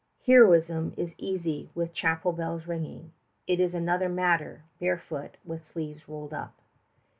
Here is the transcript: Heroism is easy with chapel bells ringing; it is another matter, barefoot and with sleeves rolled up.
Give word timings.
Heroism 0.25 0.95
is 0.97 1.13
easy 1.19 1.69
with 1.75 1.93
chapel 1.93 2.31
bells 2.33 2.65
ringing; 2.65 3.11
it 3.45 3.59
is 3.59 3.75
another 3.75 4.09
matter, 4.09 4.63
barefoot 4.79 5.37
and 5.43 5.49
with 5.51 5.63
sleeves 5.67 6.09
rolled 6.09 6.33
up. 6.33 6.55